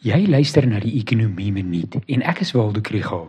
Jy 0.00 0.22
luister 0.32 0.64
na 0.64 0.78
die 0.80 0.94
Ekonomie 0.96 1.50
Minuut 1.52 1.98
en 2.08 2.22
ek 2.24 2.38
is 2.40 2.54
Waldo 2.56 2.80
Krügel. 2.80 3.26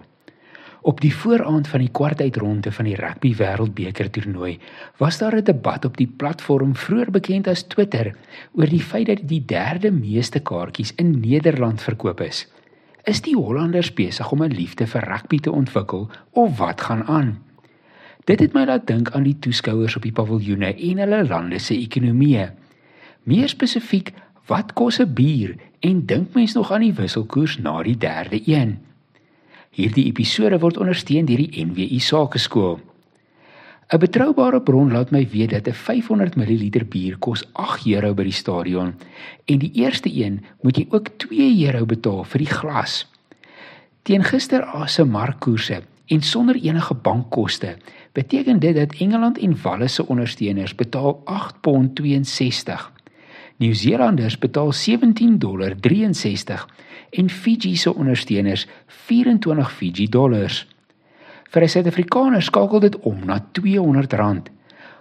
Op 0.87 1.01
die 1.03 1.11
vooraand 1.11 1.67
van 1.67 1.81
die 1.83 1.89
kwartfinale 1.91 2.71
van 2.71 2.87
die 2.87 2.95
Rugby 2.95 3.31
Wêreldbeker 3.35 4.07
toernooi 4.07 4.53
was 5.01 5.17
daar 5.19 5.35
'n 5.35 5.43
debat 5.43 5.85
op 5.85 5.97
die 5.97 6.07
platform 6.07 6.71
vroeër 6.75 7.11
bekend 7.11 7.47
as 7.47 7.67
Twitter 7.67 8.15
oor 8.55 8.69
die 8.69 8.79
feit 8.79 9.07
dat 9.07 9.27
die 9.27 9.43
derde 9.45 9.91
meeste 9.91 10.39
kaartjies 10.39 10.93
in 10.95 11.19
Nederland 11.19 11.81
verkoop 11.81 12.21
is. 12.21 12.47
Is 13.03 13.21
die 13.21 13.35
Hollanders 13.35 13.93
besig 13.93 14.31
om 14.31 14.41
'n 14.43 14.55
liefde 14.55 14.87
vir 14.87 15.03
rugby 15.03 15.39
te 15.39 15.51
ontwikkel 15.51 16.09
of 16.31 16.57
wat 16.57 16.81
gaan 16.81 17.03
aan? 17.03 17.43
Dit 18.25 18.39
het 18.39 18.53
my 18.53 18.65
laat 18.65 18.87
dink 18.87 19.11
aan 19.11 19.23
die 19.23 19.39
toeskouers 19.39 19.95
op 19.95 20.03
die 20.03 20.15
paviljoene 20.15 20.75
en 20.75 20.97
hulle 20.97 21.27
lande 21.27 21.59
se 21.59 21.75
ekonomieë. 21.75 22.53
Meer 23.23 23.49
spesifiek 23.49 24.13
Wat 24.47 24.73
kos 24.73 24.99
'n 24.99 25.13
bier 25.13 25.55
en 25.81 26.05
dink 26.05 26.33
mens 26.37 26.53
nog 26.53 26.71
aan 26.71 26.85
die 26.85 26.93
wisselkoers 26.93 27.57
na 27.57 27.81
die 27.83 27.97
derde 27.97 28.41
een? 28.45 28.77
Hierdie 29.71 30.05
episode 30.11 30.59
word 30.61 30.77
ondersteun 30.77 31.25
deur 31.25 31.41
die 31.41 31.65
NWI 31.65 31.99
Sakeskool. 31.99 32.79
'n 33.91 33.99
Betroubare 33.99 34.61
bron 34.61 34.91
laat 34.91 35.09
my 35.11 35.27
weet 35.31 35.49
dat 35.49 35.67
'n 35.67 35.73
500 35.73 36.35
ml 36.35 36.85
bier 36.89 37.17
kos 37.17 37.43
8 37.53 37.87
euro 37.87 38.13
by 38.13 38.23
die 38.23 38.39
stadion 38.43 38.93
en 39.45 39.59
die 39.59 39.71
eerste 39.73 40.09
een 40.23 40.45
moet 40.61 40.77
jy 40.77 40.85
ook 40.89 41.09
2 41.17 41.65
euro 41.65 41.85
betaal 41.85 42.23
vir 42.23 42.39
die 42.39 42.53
glas. 42.53 43.07
Teen 44.03 44.23
gister 44.23 44.63
se 44.85 45.03
markkoerse 45.03 45.81
en 46.07 46.21
sonder 46.21 46.55
enige 46.55 46.93
bankkoste 46.93 47.77
beteken 48.13 48.59
dit 48.59 48.75
dat 48.75 48.95
Engeland 48.95 49.37
en 49.37 49.57
Wales 49.63 49.93
se 49.93 50.07
ondersteuners 50.07 50.75
betaal 50.75 51.21
8 51.25 51.61
pond 51.61 51.95
62 51.95 52.91
Nieu-Seelanders 53.61 54.39
betaal 54.41 54.71
17 54.73 55.37
dollar 55.37 55.75
63 55.77 56.65
en 57.09 57.29
Fiji 57.29 57.75
se 57.77 57.93
ondersteuners 57.93 58.67
24 58.87 59.71
Fiji 59.71 60.09
dollars. 60.09 60.67
Vir 61.51 61.63
'n 61.63 61.69
Suid-Afrikaner 61.69 62.41
skakel 62.41 62.79
dit 62.79 62.99
om 62.99 63.25
na 63.25 63.39
R200, 63.39 64.49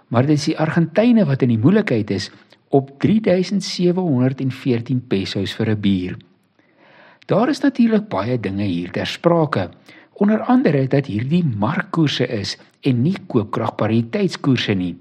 maar 0.07 0.25
dit 0.25 0.37
is 0.37 0.45
die 0.45 0.59
Argentyne 0.59 1.25
wat 1.25 1.41
in 1.41 1.49
die 1.49 1.57
moeilikheid 1.57 2.11
is 2.11 2.31
op 2.69 2.99
3714 2.99 5.07
pesos 5.07 5.53
vir 5.53 5.69
'n 5.69 5.81
bier. 5.81 6.17
Daar 7.25 7.49
is 7.49 7.61
natuurlik 7.61 8.09
baie 8.09 8.39
dinge 8.39 8.63
hier 8.63 8.91
ter 8.91 9.07
sprake, 9.07 9.69
onder 10.13 10.41
andere 10.41 10.87
dat 10.87 11.05
hierdie 11.05 11.43
markkoerse 11.43 12.27
is 12.27 12.57
en 12.81 13.01
nie 13.01 13.17
koopkragpariteitskoerse 13.27 14.73
nie. 14.73 14.95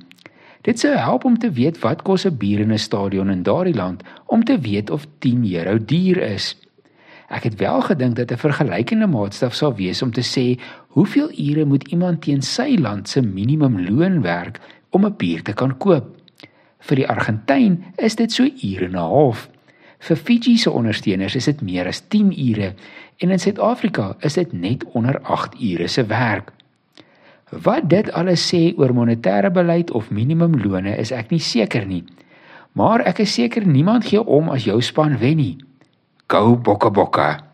Dit 0.61 0.79
sou 0.79 0.93
help 0.93 1.25
om 1.25 1.39
te 1.39 1.49
weet 1.57 1.79
wat 1.81 2.03
kos 2.03 2.27
'n 2.27 2.37
bier 2.37 2.61
in 2.61 2.73
'n 2.73 2.79
stadion 2.79 3.31
in 3.31 3.43
daardie 3.43 3.75
land 3.75 4.03
om 4.27 4.45
te 4.45 4.59
weet 4.59 4.91
of 4.91 5.07
10 5.19 5.55
euro 5.55 5.85
duur 5.85 6.19
is. 6.23 6.57
Ek 7.29 7.43
het 7.43 7.55
wel 7.55 7.81
gedink 7.81 8.17
dat 8.17 8.31
'n 8.31 8.37
vergelykende 8.37 9.07
maatstaf 9.07 9.55
sou 9.55 9.75
wees 9.75 10.03
om 10.03 10.13
te 10.13 10.21
sê 10.23 10.61
hoeveel 10.89 11.31
ure 11.39 11.65
moet 11.65 11.89
iemand 11.89 12.23
teen 12.23 12.43
sy 12.43 12.77
land 12.79 13.09
se 13.09 13.21
minimumloon 13.23 14.23
werk 14.23 14.61
om 14.91 15.05
'n 15.05 15.17
bier 15.17 15.43
te 15.43 15.53
kan 15.53 15.77
koop. 15.77 16.17
Vir 16.79 16.97
die 16.97 17.09
Argentyn 17.09 17.85
is 17.97 18.15
dit 18.15 18.33
so 18.33 18.43
ure 18.43 18.85
en 18.85 18.93
'n 18.93 19.09
half. 19.15 19.49
Vir 19.99 20.17
Fiji 20.17 20.57
se 20.57 20.71
ondersteuners 20.71 21.35
is 21.35 21.45
dit 21.45 21.61
meer 21.61 21.87
as 21.87 22.01
10 22.09 22.33
ure 22.49 22.75
en 23.17 23.31
in 23.31 23.39
Suid-Afrika 23.39 24.17
is 24.21 24.35
dit 24.35 24.53
net 24.53 24.85
onder 24.85 25.21
8 25.21 25.61
ure 25.61 25.89
se 25.89 26.07
werk. 26.07 26.53
Wat 27.51 27.89
dit 27.91 28.13
alles 28.15 28.43
sê 28.47 28.71
oor 28.79 28.95
monetêre 28.95 29.51
beleid 29.51 29.91
of 29.91 30.11
minimumlone 30.15 30.95
is 31.03 31.11
ek 31.11 31.33
nie 31.35 31.43
seker 31.43 31.87
nie. 31.87 32.05
Maar 32.79 33.03
ek 33.11 33.25
is 33.25 33.35
seker 33.35 33.67
niemand 33.67 34.07
gee 34.07 34.23
om 34.23 34.53
as 34.55 34.69
jou 34.69 34.79
span 34.83 35.19
wen 35.19 35.37
nie. 35.43 35.57
Go 36.31 36.55
Bokke 36.57 36.91
Bokke. 36.95 37.50